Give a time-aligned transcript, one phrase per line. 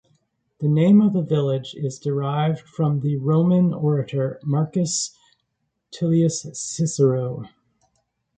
[0.61, 5.15] The name of the village is derived from the Roman orator Marcus
[5.91, 7.43] Tullius Cicero.